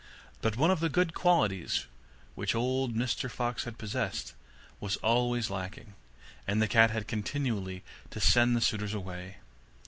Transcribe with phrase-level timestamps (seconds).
[0.41, 1.85] But one of the good qualities
[2.33, 4.33] which old Mr Fox had possessed,
[4.79, 5.93] was always lacking,
[6.47, 9.35] and the cat had continually to send the suitors away.